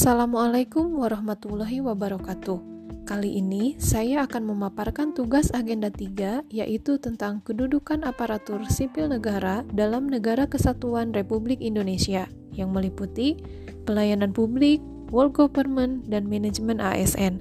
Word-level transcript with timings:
Assalamualaikum 0.00 0.96
warahmatullahi 0.96 1.84
wabarakatuh. 1.84 2.56
Kali 3.04 3.36
ini 3.36 3.76
saya 3.76 4.24
akan 4.24 4.48
memaparkan 4.48 5.12
tugas 5.12 5.52
agenda 5.52 5.92
3 5.92 6.48
yaitu 6.48 6.96
tentang 6.96 7.44
kedudukan 7.44 8.08
aparatur 8.08 8.64
sipil 8.72 9.12
negara 9.12 9.60
dalam 9.76 10.08
negara 10.08 10.48
kesatuan 10.48 11.12
Republik 11.12 11.60
Indonesia 11.60 12.24
yang 12.56 12.72
meliputi 12.72 13.44
pelayanan 13.84 14.32
publik, 14.32 14.80
world 15.12 15.36
government, 15.36 16.08
dan 16.08 16.32
manajemen 16.32 16.80
ASN. 16.80 17.36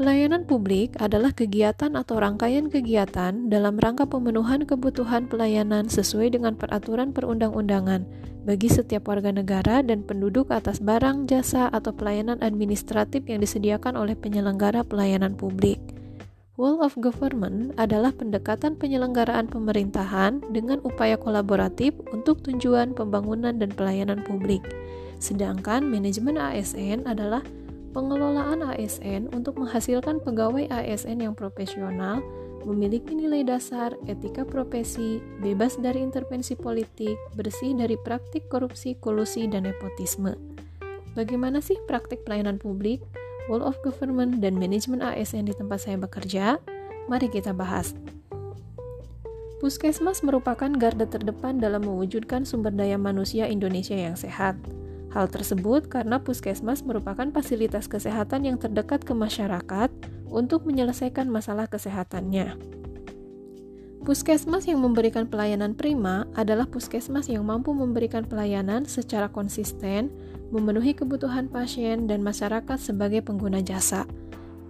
Pelayanan 0.00 0.48
publik 0.48 0.96
adalah 0.96 1.28
kegiatan 1.28 1.92
atau 1.92 2.16
rangkaian 2.16 2.72
kegiatan 2.72 3.52
dalam 3.52 3.76
rangka 3.76 4.08
pemenuhan 4.08 4.64
kebutuhan 4.64 5.28
pelayanan 5.28 5.92
sesuai 5.92 6.32
dengan 6.40 6.56
peraturan 6.56 7.12
perundang-undangan 7.12 8.08
bagi 8.48 8.72
setiap 8.72 9.12
warga 9.12 9.28
negara 9.28 9.84
dan 9.84 10.00
penduduk 10.00 10.48
atas 10.56 10.80
barang, 10.80 11.28
jasa, 11.28 11.68
atau 11.68 11.92
pelayanan 11.92 12.40
administratif 12.40 13.28
yang 13.28 13.44
disediakan 13.44 13.92
oleh 13.92 14.16
penyelenggara 14.16 14.88
pelayanan 14.88 15.36
publik. 15.36 15.76
Wall 16.56 16.80
of 16.80 16.96
Government 16.96 17.76
adalah 17.76 18.16
pendekatan 18.16 18.80
penyelenggaraan 18.80 19.52
pemerintahan 19.52 20.40
dengan 20.48 20.80
upaya 20.80 21.20
kolaboratif 21.20 21.92
untuk 22.08 22.40
tujuan 22.48 22.96
pembangunan 22.96 23.52
dan 23.52 23.68
pelayanan 23.68 24.24
publik. 24.24 24.64
Sedangkan 25.20 25.84
manajemen 25.84 26.40
ASN 26.40 27.04
adalah 27.04 27.44
Pengelolaan 27.90 28.62
ASN 28.62 29.34
untuk 29.34 29.58
menghasilkan 29.58 30.22
pegawai 30.22 30.70
ASN 30.70 31.26
yang 31.26 31.34
profesional, 31.34 32.22
memiliki 32.62 33.18
nilai 33.18 33.42
dasar, 33.42 33.98
etika 34.06 34.46
profesi, 34.46 35.18
bebas 35.42 35.74
dari 35.74 35.98
intervensi 35.98 36.54
politik, 36.54 37.18
bersih 37.34 37.74
dari 37.74 37.98
praktik 37.98 38.46
korupsi, 38.46 38.94
kolusi, 38.94 39.50
dan 39.50 39.66
nepotisme. 39.66 40.38
Bagaimana 41.18 41.58
sih 41.58 41.74
praktik 41.90 42.22
pelayanan 42.22 42.62
publik, 42.62 43.02
Wall 43.50 43.66
of 43.66 43.74
Government, 43.82 44.38
dan 44.38 44.54
manajemen 44.54 45.02
ASN 45.02 45.50
di 45.50 45.54
tempat 45.58 45.82
saya 45.82 45.98
bekerja? 45.98 46.62
Mari 47.10 47.26
kita 47.26 47.50
bahas. 47.50 47.98
Puskesmas 49.58 50.22
merupakan 50.22 50.70
garda 50.72 51.04
terdepan 51.10 51.58
dalam 51.58 51.82
mewujudkan 51.84 52.46
sumber 52.46 52.70
daya 52.70 52.96
manusia 52.96 53.50
Indonesia 53.50 53.98
yang 53.98 54.14
sehat. 54.14 54.56
Hal 55.10 55.26
tersebut 55.26 55.90
karena 55.90 56.22
puskesmas 56.22 56.86
merupakan 56.86 57.26
fasilitas 57.34 57.90
kesehatan 57.90 58.46
yang 58.46 58.56
terdekat 58.62 59.02
ke 59.02 59.10
masyarakat 59.10 59.90
untuk 60.30 60.62
menyelesaikan 60.62 61.26
masalah 61.26 61.66
kesehatannya. 61.66 62.54
Puskesmas 64.00 64.64
yang 64.64 64.80
memberikan 64.80 65.28
pelayanan 65.28 65.76
prima 65.76 66.24
adalah 66.32 66.64
puskesmas 66.64 67.28
yang 67.28 67.44
mampu 67.44 67.76
memberikan 67.76 68.24
pelayanan 68.24 68.88
secara 68.88 69.28
konsisten, 69.28 70.08
memenuhi 70.48 70.96
kebutuhan 70.96 71.52
pasien 71.52 72.08
dan 72.08 72.24
masyarakat 72.24 72.80
sebagai 72.80 73.20
pengguna 73.20 73.60
jasa. 73.60 74.08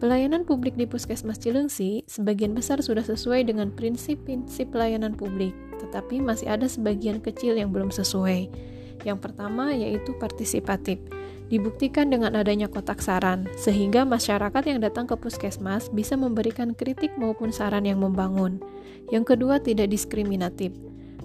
Pelayanan 0.00 0.48
publik 0.48 0.74
di 0.80 0.88
Puskesmas 0.88 1.36
Cilengsi 1.36 2.02
sebagian 2.08 2.56
besar 2.56 2.80
sudah 2.80 3.04
sesuai 3.04 3.44
dengan 3.46 3.68
prinsip-prinsip 3.68 4.72
pelayanan 4.72 5.12
publik, 5.12 5.52
tetapi 5.78 6.24
masih 6.24 6.48
ada 6.48 6.64
sebagian 6.64 7.20
kecil 7.20 7.54
yang 7.54 7.68
belum 7.68 7.92
sesuai. 7.92 8.48
Yang 9.04 9.18
pertama 9.30 9.72
yaitu 9.72 10.16
partisipatif. 10.18 11.00
Dibuktikan 11.50 12.14
dengan 12.14 12.38
adanya 12.38 12.70
kotak 12.70 13.02
saran, 13.02 13.50
sehingga 13.58 14.06
masyarakat 14.06 14.62
yang 14.70 14.78
datang 14.78 15.10
ke 15.10 15.18
puskesmas 15.18 15.90
bisa 15.90 16.14
memberikan 16.14 16.78
kritik 16.78 17.10
maupun 17.18 17.50
saran 17.50 17.82
yang 17.82 17.98
membangun. 17.98 18.62
Yang 19.10 19.34
kedua, 19.34 19.58
tidak 19.58 19.90
diskriminatif. 19.90 20.70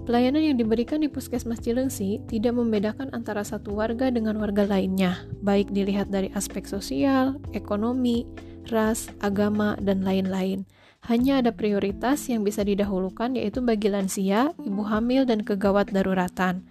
Pelayanan 0.05 0.53
yang 0.53 0.57
diberikan 0.61 1.01
di 1.01 1.09
Puskesmas 1.09 1.65
Cilengsi 1.65 2.21
tidak 2.29 2.53
membedakan 2.53 3.09
antara 3.13 3.41
satu 3.41 3.73
warga 3.73 4.13
dengan 4.13 4.37
warga 4.37 4.61
lainnya, 4.61 5.25
baik 5.41 5.73
dilihat 5.73 6.13
dari 6.13 6.29
aspek 6.37 6.69
sosial, 6.69 7.41
ekonomi, 7.57 8.21
ras, 8.69 9.09
agama, 9.21 9.73
dan 9.81 10.05
lain-lain. 10.05 10.65
Hanya 11.09 11.41
ada 11.41 11.49
prioritas 11.53 12.25
yang 12.29 12.45
bisa 12.45 12.61
didahulukan 12.61 13.33
yaitu 13.33 13.65
bagi 13.65 13.89
lansia, 13.89 14.53
ibu 14.61 14.85
hamil, 14.85 15.25
dan 15.25 15.41
kegawat 15.41 15.89
daruratan. 15.89 16.65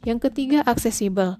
Yang 0.00 0.32
ketiga, 0.32 0.64
aksesibel. 0.64 1.36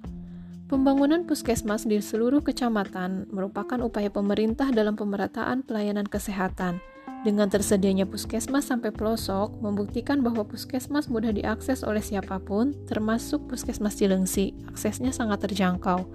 Pembangunan 0.69 1.25
puskesmas 1.25 1.88
di 1.88 1.98
seluruh 1.98 2.44
kecamatan 2.44 3.26
merupakan 3.32 3.81
upaya 3.81 4.12
pemerintah 4.12 4.69
dalam 4.71 4.94
pemerataan 4.94 5.65
pelayanan 5.65 6.04
kesehatan. 6.06 6.78
Dengan 7.21 7.48
tersedianya 7.48 8.09
puskesmas 8.09 8.69
sampai 8.69 8.93
pelosok, 8.93 9.60
membuktikan 9.60 10.25
bahwa 10.25 10.44
puskesmas 10.44 11.09
mudah 11.09 11.32
diakses 11.32 11.84
oleh 11.84 12.00
siapa 12.00 12.41
pun, 12.41 12.72
termasuk 12.88 13.44
puskesmas 13.48 13.97
Cilengsi. 13.97 14.56
Aksesnya 14.69 15.12
sangat 15.12 15.44
terjangkau, 15.48 16.09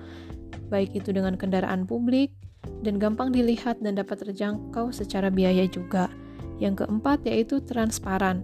baik 0.70 0.98
itu 0.98 1.14
dengan 1.14 1.38
kendaraan 1.38 1.86
publik, 1.86 2.34
dan 2.82 2.98
gampang 2.98 3.30
dilihat 3.30 3.82
dan 3.82 3.98
dapat 3.98 4.22
terjangkau 4.22 4.90
secara 4.94 5.30
biaya 5.30 5.66
juga. 5.70 6.10
Yang 6.58 6.86
keempat 6.86 7.26
yaitu 7.26 7.62
transparan. 7.62 8.42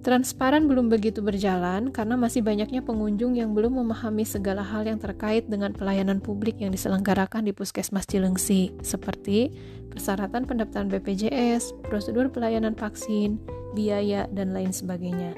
Transparan 0.00 0.64
belum 0.64 0.88
begitu 0.88 1.20
berjalan 1.20 1.92
karena 1.92 2.16
masih 2.16 2.40
banyaknya 2.40 2.80
pengunjung 2.80 3.36
yang 3.36 3.52
belum 3.52 3.84
memahami 3.84 4.24
segala 4.24 4.64
hal 4.64 4.88
yang 4.88 4.96
terkait 4.96 5.44
dengan 5.44 5.76
pelayanan 5.76 6.24
publik 6.24 6.56
yang 6.56 6.72
diselenggarakan 6.72 7.44
di 7.44 7.52
Puskesmas 7.52 8.08
Cilengsi, 8.08 8.72
seperti 8.80 9.52
persyaratan 9.92 10.48
pendaftaran 10.48 10.88
BPJS, 10.88 11.76
prosedur 11.84 12.32
pelayanan 12.32 12.72
vaksin, 12.72 13.36
biaya, 13.76 14.24
dan 14.32 14.56
lain 14.56 14.72
sebagainya. 14.72 15.36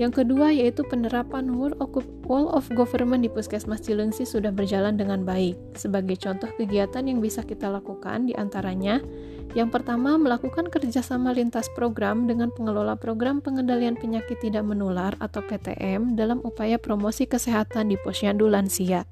Yang 0.00 0.24
kedua 0.24 0.56
yaitu 0.56 0.80
penerapan 0.88 1.52
Wall 1.52 2.48
of 2.48 2.64
Government 2.72 3.20
di 3.20 3.28
Puskesmas 3.28 3.84
Cilengsi 3.84 4.24
sudah 4.24 4.48
berjalan 4.48 4.96
dengan 4.96 5.20
baik. 5.28 5.76
Sebagai 5.76 6.16
contoh 6.16 6.48
kegiatan 6.56 7.04
yang 7.04 7.20
bisa 7.20 7.44
kita 7.44 7.68
lakukan 7.68 8.24
di 8.24 8.32
antaranya, 8.32 9.04
yang 9.50 9.66
pertama 9.66 10.14
melakukan 10.14 10.70
kerjasama 10.70 11.34
lintas 11.34 11.66
program 11.74 12.30
dengan 12.30 12.54
pengelola 12.54 12.94
program 12.94 13.42
pengendalian 13.42 13.98
penyakit 13.98 14.38
tidak 14.38 14.62
menular 14.62 15.18
atau 15.18 15.42
PTM 15.42 16.14
dalam 16.14 16.38
upaya 16.46 16.78
promosi 16.78 17.26
kesehatan 17.26 17.90
di 17.90 17.98
posyandu 17.98 18.46
lansia. 18.46 19.02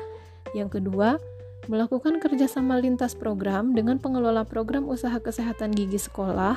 Yang 0.55 0.79
kedua, 0.79 1.19
melakukan 1.67 2.23
kerjasama 2.23 2.79
lintas 2.79 3.19
program 3.19 3.75
dengan 3.75 3.99
pengelola 3.99 4.47
program 4.47 4.87
usaha 4.87 5.19
kesehatan 5.19 5.75
gigi 5.75 5.99
sekolah 5.99 6.57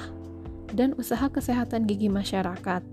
dan 0.78 0.94
usaha 0.96 1.28
kesehatan 1.28 1.90
gigi 1.90 2.08
masyarakat. 2.08 2.86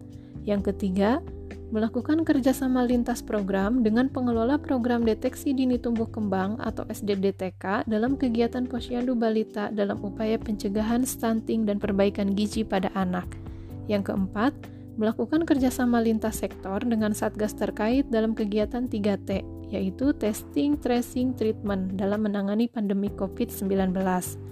Yang 0.48 0.72
ketiga, 0.72 1.20
melakukan 1.68 2.24
kerjasama 2.24 2.80
lintas 2.88 3.20
program 3.20 3.84
dengan 3.84 4.08
pengelola 4.08 4.56
program 4.56 5.04
deteksi 5.04 5.52
dini 5.52 5.76
tumbuh 5.76 6.08
kembang 6.08 6.56
atau 6.64 6.88
SDDTK 6.88 7.84
dalam 7.84 8.16
kegiatan 8.16 8.64
posyandu 8.64 9.12
balita 9.12 9.68
dalam 9.68 10.00
upaya 10.00 10.40
pencegahan 10.40 11.04
stunting 11.04 11.68
dan 11.68 11.76
perbaikan 11.76 12.32
gizi 12.32 12.64
pada 12.64 12.88
anak. 12.96 13.28
Yang 13.84 14.12
keempat, 14.12 14.56
melakukan 14.96 15.44
kerjasama 15.44 16.00
lintas 16.00 16.40
sektor 16.40 16.80
dengan 16.80 17.12
satgas 17.12 17.52
terkait 17.52 18.08
dalam 18.08 18.32
kegiatan 18.32 18.88
3T, 18.88 19.44
yaitu 19.68 20.16
testing, 20.16 20.80
tracing, 20.80 21.36
treatment 21.36 22.00
dalam 22.00 22.24
menangani 22.24 22.66
pandemi 22.66 23.12
COVID-19. 23.12 24.47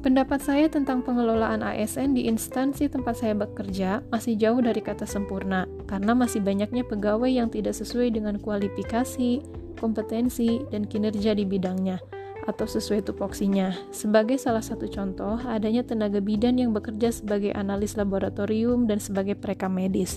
Pendapat 0.00 0.40
saya 0.40 0.64
tentang 0.72 1.04
pengelolaan 1.04 1.60
ASN 1.60 2.16
di 2.16 2.24
instansi 2.24 2.88
tempat 2.88 3.20
saya 3.20 3.36
bekerja 3.36 4.00
masih 4.08 4.32
jauh 4.32 4.56
dari 4.56 4.80
kata 4.80 5.04
sempurna, 5.04 5.68
karena 5.84 6.16
masih 6.16 6.40
banyaknya 6.40 6.88
pegawai 6.88 7.28
yang 7.28 7.52
tidak 7.52 7.76
sesuai 7.76 8.16
dengan 8.16 8.40
kualifikasi, 8.40 9.44
kompetensi, 9.76 10.64
dan 10.72 10.88
kinerja 10.88 11.36
di 11.36 11.44
bidangnya, 11.44 12.00
atau 12.48 12.64
sesuai 12.64 13.12
tupoksinya. 13.12 13.76
Sebagai 13.92 14.40
salah 14.40 14.64
satu 14.64 14.88
contoh, 14.88 15.36
adanya 15.44 15.84
tenaga 15.84 16.24
bidan 16.24 16.56
yang 16.56 16.72
bekerja 16.72 17.12
sebagai 17.12 17.52
analis 17.52 17.92
laboratorium 18.00 18.88
dan 18.88 19.04
sebagai 19.04 19.36
pereka 19.36 19.68
medis. 19.68 20.16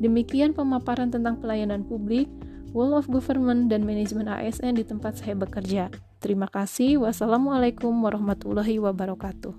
Demikian 0.00 0.56
pemaparan 0.56 1.12
tentang 1.12 1.36
pelayanan 1.36 1.84
publik, 1.84 2.32
Wall 2.76 2.96
of 2.96 3.06
Government, 3.08 3.72
dan 3.72 3.86
manajemen 3.86 4.28
ASN 4.28 4.76
di 4.76 4.84
tempat 4.84 5.20
saya 5.20 5.38
bekerja. 5.38 5.88
Terima 6.18 6.50
kasih. 6.50 7.02
Wassalamualaikum 7.06 7.94
warahmatullahi 7.94 8.82
wabarakatuh. 8.82 9.54